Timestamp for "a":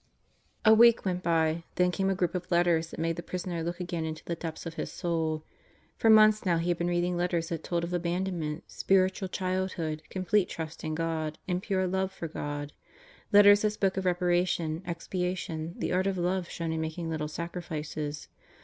0.65-0.73, 2.09-2.15